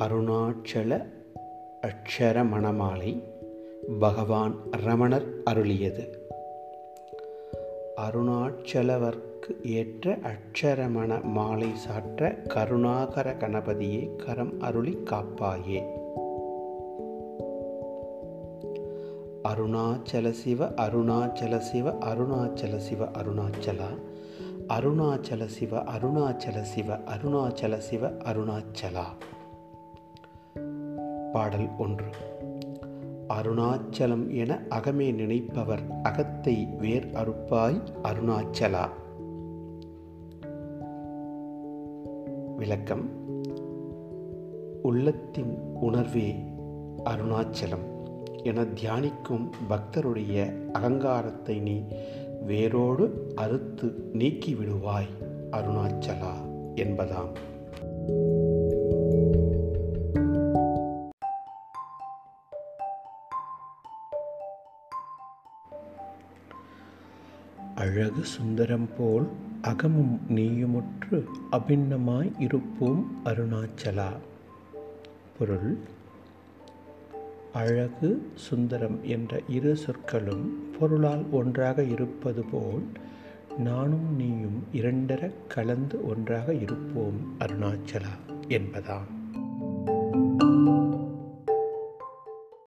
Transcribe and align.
அருணாச்சல 0.00 1.06
அக்ஷர 1.86 2.46
மணமாலை 2.46 3.22
பகவான் 4.00 4.54
ரமணர் 4.70 5.42
அருளியது. 5.50 6.08
அருணாச்சலவர்க்கு 7.96 9.62
ஏற்ற 9.62 10.18
அக்ஷரமண 10.22 11.22
மாலை 11.22 11.74
சாற்ற 11.74 12.42
கருணாகர 12.48 13.32
கணபதியே 13.32 14.16
கரம் 14.16 14.60
அருளி 14.60 14.98
காப்பாயே. 15.04 15.82
அருணாச்சல 19.48 20.30
சிவ 20.30 20.64
அருணாச்சல 20.66 21.58
சிவ 21.58 21.90
அருணாச்சல 21.90 22.76
சிவ 22.76 23.04
அருணாச்சலா? 23.04 23.90
அருணாச்சல 24.68 25.46
சிவ 25.46 25.80
அருணாச்சல 25.80 26.60
சிவ 26.62 26.94
அருணாச்சல 26.94 27.76
சிவ 27.78 28.08
அருணாச்சலா? 28.08 29.04
பாடல் 31.34 31.68
ஒன்று. 31.78 32.04
அருணாச்சலம் 33.28 34.34
என 34.34 34.62
அகமே 34.68 35.14
நினைப்பவர் 35.14 35.82
அகத்தை 36.02 36.68
வேர் 36.78 37.10
அறுப்பாய் 37.12 37.80
அருணாச்சலா. 38.02 38.88
விளக்கம். 42.56 43.10
உள்ளத்தின் 44.82 45.58
உணர்வே 45.80 46.34
அருணாச்சலம் 47.04 47.86
என 48.42 48.62
தியானிக்கும் 48.62 49.50
பக்தருடைய 49.68 50.52
அகங்காரத்தை 50.72 51.60
நீ 51.60 51.84
வேரோடு 52.46 53.32
அறுத்து 53.34 54.10
நீக்கிவிடுவாய் 54.12 55.10
அருணாச்சலா 55.50 56.34
என்பதாம். 56.74 57.34
அழகு 67.74 68.24
சுந்தரம் 68.24 68.88
போல் 68.98 69.26
அகமும் 69.62 70.20
நீயுமுற்று 70.28 71.24
அபிண்ணமாய் 71.52 72.32
இருப்போம் 72.38 73.16
அருணாச்சலா. 73.24 74.08
பொருள் 75.38 75.78
அழகு 77.52 78.30
சுந்தரம் 78.34 79.04
என்ற 79.04 79.42
இரு 79.48 79.76
சொற்களும் 79.76 80.72
பொருளால் 80.78 81.24
ஒன்றாக 81.30 81.84
இருப்பது 81.84 82.44
போல் 82.50 82.82
நானும் 83.58 84.16
நீயும் 84.16 84.64
இரண்டர 84.72 85.32
கலந்து 85.48 86.08
ஒன்றாக 86.08 86.54
இருப்போம் 86.54 87.36
அருணாச்சலா 87.38 88.14
என்பதாம். 88.48 89.23